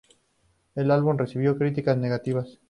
El 0.73 0.89
álbum 0.89 1.15
recibió 1.15 1.59
críticas 1.59 1.95
negativas. 1.95 2.59